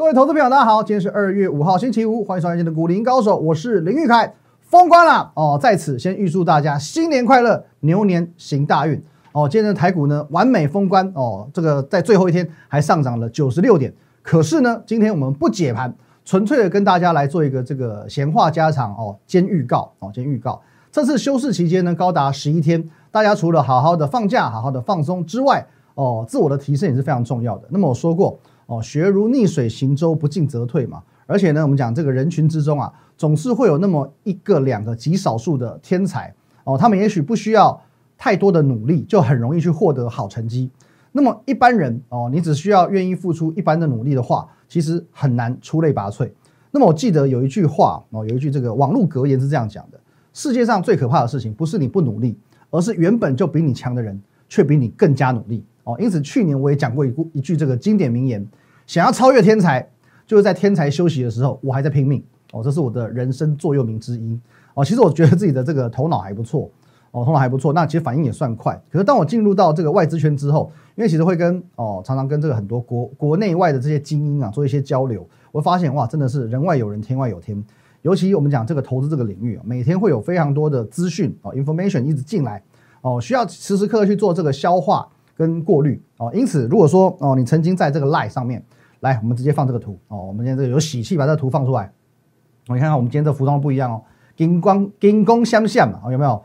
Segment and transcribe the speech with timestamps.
[0.00, 9.46] 各位投资朋友，大家好，今天是二月五号，星期五，欢迎收看今天的股林高手，我是林玉凯，封关了哦，在此先预祝大家新年快乐，牛年行大运哦。
[9.46, 13.92] 今天的台股呢完美封关哦，这个在最后一天还上涨了九十六点，
[14.22, 15.94] 可是呢，今天我们不解盘，
[16.24, 20.58] 纯粹的跟大家来做一个这个闲话家常哦，兼预告哦，兼预告。
[20.90, 27.68] 这次休市期间呢，高达十一天，大家除了好好的放假、好好的放松之外，哦，自我的提升也是非常重要的。
[27.68, 28.38] 那么我说过。
[28.70, 31.02] 哦，学如逆水行舟，不进则退嘛。
[31.26, 37.80] 而且呢，我们讲这个人群之中啊，总是会有那么一个、两个极少数的天才哦，他们也许不需要
[38.16, 40.70] 太多的努力，就很容易去获得好成绩。
[41.10, 46.30] 那么一般人哦，你只需要愿意付出一般的努力的话，其实很难出类拔萃。
[46.70, 49.98] 那么我记得有一句话哦，有一句这个网络格言是这样讲的：
[50.32, 52.38] 世界上最可怕的事情，不是你不努力，
[52.70, 55.96] 而是原本就比你强的人却比你更加努力哦。
[55.98, 58.46] 因此，去年我也讲过一一句这个经典名言。
[58.90, 59.88] 想要超越天才，
[60.26, 62.60] 就是在天才休息的时候，我还在拼命哦。
[62.60, 64.36] 这是我的人生座右铭之一
[64.74, 64.84] 哦。
[64.84, 66.68] 其实我觉得自己的这个头脑还不错
[67.12, 67.72] 哦，头脑还不错。
[67.72, 68.74] 那其实反应也算快。
[68.90, 77.64] 可是当我进入到这个外资圈之后，因为其实会跟哦，常常跟这个很多国国内外的这些精英啊做一些交流，我发现哇，真的是人外有人，天外有天。
[78.02, 82.60] 尤其我们讲这个投资这个领域啊，每天会有非常多的资讯哦，information 一直进来
[83.02, 86.28] 哦，需要时时刻刻去做这个消化跟过滤哦。
[86.34, 88.60] 因此，如果说哦，你曾经在这个 lie 上面。
[89.00, 90.26] 来，我们直接放这个图哦。
[90.26, 91.92] 我们今天这个有喜气，把这个图放出来。
[92.68, 94.02] 我你看看，我们今天这服装不一样哦，
[94.36, 96.42] 金光金光相向嘛，有没有？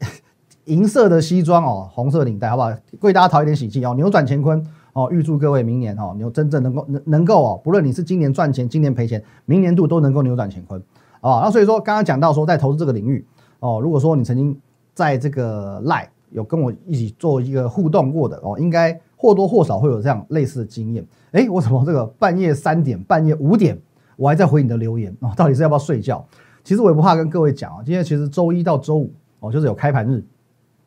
[0.64, 2.70] 银色的西装哦，红色领带，好不好？
[3.00, 3.94] 为大家讨一点喜气哦。
[3.94, 10.82] 扭转乾坤哦，预祝各位明年哦，牛真正能够能能够哦，不论你是今年赚钱，今年赔钱，明年度都能够扭转乾坤
[11.20, 11.40] 哦。
[11.42, 13.24] 那所以说，刚刚讲到说，在投资这个领域
[13.60, 14.58] 哦，如果说你曾经
[14.92, 21.04] 在这个赖有跟我一起做一个互动过的哦，应该或多或少会有这样类似的经验。
[21.32, 23.76] 哎，我怎么这个半夜三点、半夜五点，
[24.16, 25.32] 我还在回你的留言哦？
[25.36, 26.24] 到底是要不要睡觉？
[26.62, 30.22] 其实我也不怕跟各位讲啊，今天其实周一到周五哦，就是有开盘日，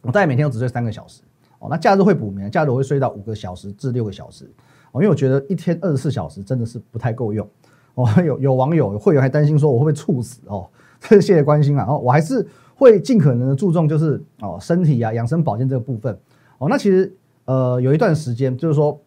[0.00, 1.20] 我大概每天都只睡三个小时
[1.58, 1.68] 哦。
[1.70, 4.44] 那假日会补眠，假日我会睡到五个小时至六个小时
[4.92, 7.46] 哦，因为我觉得一天二十四小时真的是不太够用
[7.94, 8.08] 哦。
[8.24, 10.66] 有有网友有会员还担心说我会不会猝死哦？
[11.00, 11.84] 谢谢关心啊！
[11.88, 16.16] 哦，我还是会尽可能的注重就是哦身体啊养生保健这个部分
[16.58, 16.68] 哦。
[16.68, 17.12] 那其实
[17.46, 19.00] 呃有一段时间就是说。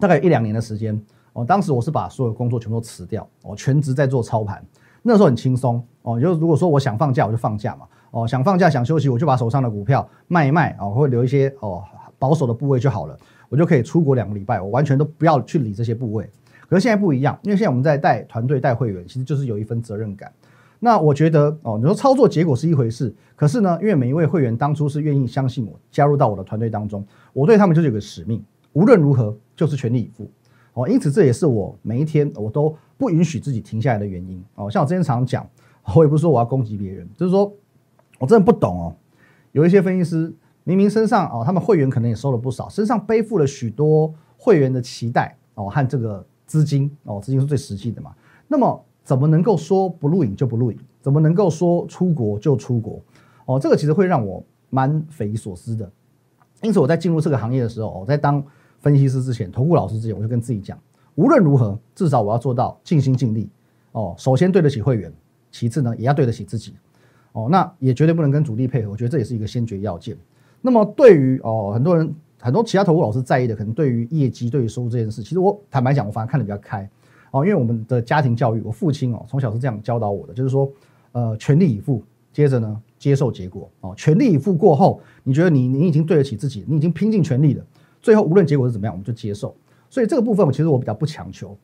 [0.00, 1.00] 大概一两年的时间
[1.34, 4.60] 哦，当时我是把所有工作全部都辞掉，我全职在做操盘，
[5.02, 6.20] 那时候很轻松哦。
[6.20, 11.80] 就如果说我想放假，我就放假嘛哦，想放假想休息，我就把手上的股票卖一卖哦，会留一些哦
[12.18, 13.16] 保守的部位就好了，
[13.48, 16.28] 我就可以出国两个礼拜，我完全都不要去理这些部位。
[16.68, 20.32] 可是现在不一样，因为现在我们在带团队带会员，其实就是有一份责任感。
[20.84, 27.02] 那我觉得哦，你说操作结果是一回事，可是呢，因为每一位会员当初是愿意相信我，加入到我的团队当中，
[27.32, 28.44] 我对他们就是有个使命。
[28.74, 30.30] 无论如何，就是全力以赴
[30.74, 30.86] 哦。
[30.86, 34.70] 因此，这也是我每一天我都不允许自己停下来的原因哦。
[34.70, 35.48] 像我之前常讲，
[35.96, 37.50] 我也不是说我要攻击别人，就是说
[38.18, 38.94] 我真的不懂哦。
[39.52, 40.30] 有一些分析师
[40.64, 48.12] 明明身上哦，他们会员可能也收了不少，身上背负了许多会员的期待哦和这个资金哦，资金是最实际的嘛。
[48.46, 50.78] 那么怎么能够说不录影就不录影？
[51.00, 53.00] 怎么能够说出国就出国？
[53.46, 55.88] 哦，这个其实会让我蛮匪夷所思的。
[56.62, 58.44] 因此，我在进入这个行业的时候，我在当。
[58.80, 60.78] 分析师之前，投顾老师之前，我就跟自己讲，
[61.14, 63.48] 无论如何，至少我要做到尽心尽力
[63.92, 64.14] 哦。
[64.18, 65.10] 首先对得起会员，
[65.50, 66.74] 其次呢，也要对得起自己
[67.32, 67.48] 哦。
[67.50, 70.14] 那也绝对不能跟主力配合，我觉得这也是一个先决要件。
[70.60, 76.86] 那么对于哦，很多人很多其他投顾老师在意的，可能对于业绩、对于收入这件事，其实我坦白讲，我反而看得比较开
[77.34, 77.44] 哦。
[77.44, 80.70] 因为我们的家庭教育，我父亲哦从小是这样教导我的，就是说，
[81.12, 82.02] 呃，全力以赴，
[82.32, 83.92] 接着呢接受结果哦。
[83.96, 87.64] 全力以赴过后，你觉得你你已经对得起自己，你已经拼尽全力了。
[88.00, 89.54] 最后无论结果是怎么样，我们就接受。
[89.90, 91.56] 所以这个部分，我其实我比较不强求。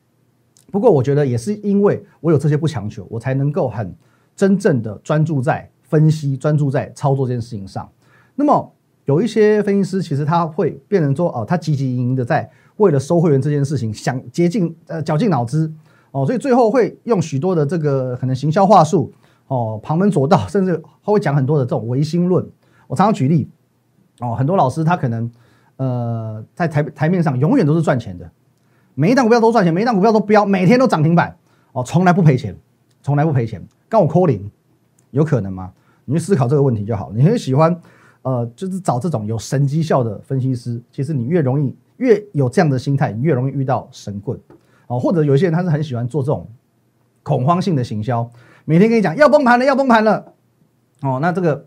[0.71, 3.93] 不过我觉得也是因为我有这些不强求，我才能够很
[4.35, 7.91] 真正的专注在分析、专注在操作这件事情上。
[8.35, 8.73] 那么
[9.05, 15.71] 有一些分析师，其实他会变成说，哦，他积极营营的在为了收会员这件事情想竭尽呃绞尽脑汁
[16.11, 19.11] 哦，所以最后会用许多的这个可能行销话术
[19.47, 22.45] 哦，旁门左道，甚至他会讲很多的这种唯心论。
[22.87, 23.49] 我常常举例
[24.19, 25.29] 哦，很多老师他可能。
[25.77, 28.29] 呃，在台台面上永远都是赚钱的，
[28.93, 31.35] 每一档股票都赚钱，每一档股票都飙，每天都涨停板
[31.71, 32.55] 哦，从来不赔钱，
[33.01, 33.67] 从来不赔钱。
[33.89, 34.51] 跟我 call 零，
[35.09, 35.71] 有可能吗？
[36.05, 37.11] 你去思考这个问题就好。
[37.15, 37.75] 你很喜欢，
[38.23, 40.81] 呃，就是找这种有神绩效的分析师。
[40.91, 44.39] 其实你越容易，越有这样的心态，你越容易遇到神棍
[44.87, 44.99] 哦。
[44.99, 46.47] 或者有些人他是很喜欢做这种
[47.23, 48.29] 恐慌性的行销，
[48.65, 50.33] 每天跟你讲要崩盘了，要崩盘了
[51.01, 51.65] 哦，那这个。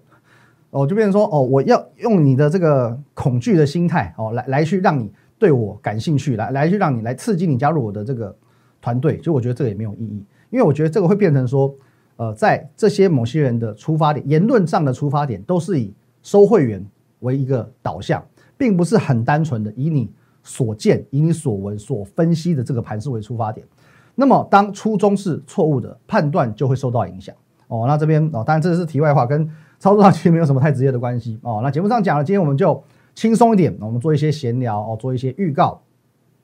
[0.76, 5.08] 哦，就变成说，哦，我要用你的这个恐惧的心态，哦，来来去让你
[5.38, 8.36] 对我感兴趣，来来去让你来刺激你加入我的这个
[8.82, 11.72] 团队，就我觉得这个也没有意义，因为我觉得这个会变成说，
[12.16, 15.94] 呃，在这些某些人的出发点、言论上的出发点，都是以
[16.24, 16.84] 收会员
[17.20, 18.20] 为一个导向，
[18.58, 20.10] 并不是很单纯的以你
[20.42, 23.64] 所见、以你所闻、所分析的这个盘势为出发点。
[24.16, 27.34] 那么，当初衷是错误的，判断就会受到影响。
[27.68, 29.48] 哦，那这边哦，当然这是题外话，跟
[29.78, 31.38] 操作上其实没有什么太直接的关系。
[31.42, 32.82] 哦，那节目上讲了，今天我们就
[33.14, 35.80] 轻松一点，我们做一些闲聊哦，做一些预告。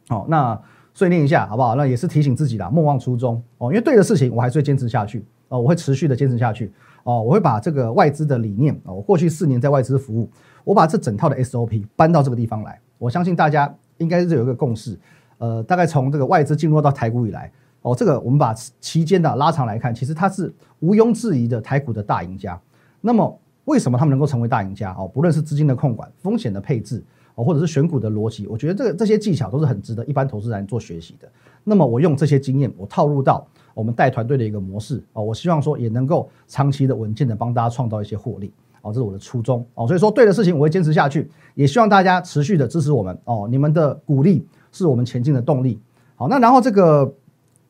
[0.08, 0.60] 哦，那
[0.92, 1.76] 碎念一下好不好？
[1.76, 10.30] 那也是提醒自己啦，莫忘初衷哦，因为对的事情我还是会坚持下去哦，我会持续的坚持下去哦，我会把这个外资的理念哦，我过去四年在外资服务，
[10.64, 14.98] 我把这整套的 SOP 搬到这个地方来，我相信大家应该是有一个共识。
[15.38, 17.50] 呃，大概从这个外资进入到台股以来，
[17.82, 22.60] 哦，这个我们把期间的拉长来看，其实它是毋庸置疑的台股的大赢家。
[23.00, 24.94] 那么为什么他们能够成为大赢家？
[24.98, 27.02] 哦，不论是资金的控管、风险的配置，
[27.34, 31.26] 哦，或者是选股的逻辑，我觉得这个这些技巧都是很值得一般投资人做学习的。
[31.64, 38.52] 那么我用这些经验，我套入到我们带团队的一个模式，哦，我希望说也能够长期的稳健的帮大家创造一些获利，
[38.82, 44.46] 哦，这是我的初衷，哦，所以说对的事情我会坚持下去，也希望大家持续的支持我们，哦，你们的鼓励。
[44.72, 45.80] 是我们前进的动力。
[46.14, 47.12] 好，那然后这个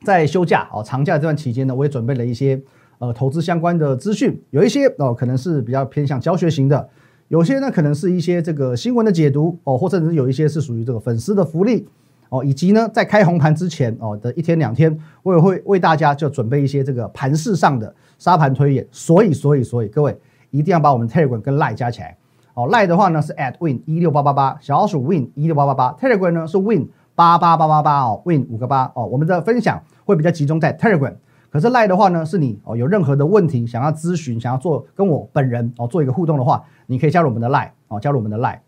[0.05, 2.61] 在休假哦，长假这段期间呢，我也准备了一些
[2.99, 6.91] 呃投资相关的资讯，有一些哦可能是比较偏向教学型的，
[7.29, 11.89] 有些呢可能是一些这个新闻的解读哦，或者是有一些是属于这个粉丝的福利
[12.31, 18.87] 哦，以及呢在开红盘之前哦的一天两天，我也会为大家就准备一些这个盘势上的沙盘推演。
[18.91, 20.17] 所以，所以，所以各位
[20.51, 22.17] 一定要把我们 Telegram 跟 Line 加起来。
[22.55, 29.07] 哦，，Lie 的话呢是 at win 一六八八八，小老鼠 win 一六八八八，Telegram 呢是 win 八八八八八哦，win 五个八哦。
[29.07, 31.15] 我们的分享会比较集中在 Telegram，
[31.51, 38.59] 可是 Lie 的话呢，是你哦有任何的问题想要咨询，想要做跟我本人哦做一个互动的话，你可以加入我们的 Lie 哦，加入我们的 Lie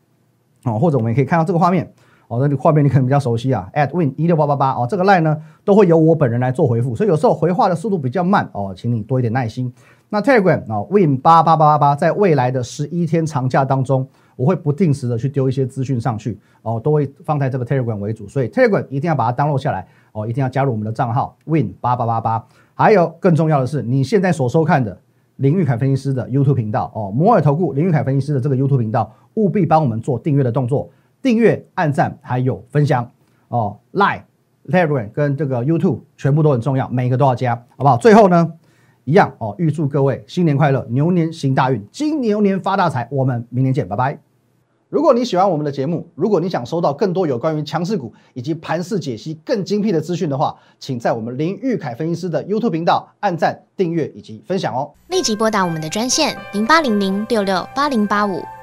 [0.64, 1.92] 哦，或者我们也可以看到这个画面
[2.28, 9.72] 哦，那个画面你可能比较熟悉啊，at win 一六八八八哦，这个赖呢都会由我本人来做回复，所以有时候回话的速度比较慢哦，请你多一点耐心。
[10.08, 22.44] 那 Telegram 啊，Win 八八八八八，在未来的十一天长假当中，我会不定时的去丢一些资讯上去哦，都会放在这个 Telegram 为主，所以 Telegram 一定要把它 download 下来哦，一定要加入我们的账号 Win 八八八八。
[22.74, 24.98] 还有更重要的是，你现在所收看的
[25.36, 30.90] 林玉凯分析师的 YouTube 频道哦，摩尔投顾林玉凯分析师的这个 YouTube 频道，务必帮我们做订阅的动作，
[31.22, 33.08] 订阅、按赞还有分享
[33.48, 34.22] 哦，Line
[34.68, 37.96] Telegram 跟这个 YouTube 全部都很重要，每一个都要加，好不好？
[37.96, 38.52] 最后呢？
[39.04, 43.08] 一样哦，预祝各位新年快乐，牛年行大运，金牛年发大财。
[43.10, 44.16] 我们明年见，拜拜。
[44.88, 54.92] 如果你喜欢我们的节目，如果你想收到更多有关于强势股以及盘势解析更精辟的资讯的话，请在我们林玉凯分析师的 YouTube 频道按赞、订阅以及分享哦。
[55.08, 58.40] 立即拨打我们的专线零八零零六六八零八五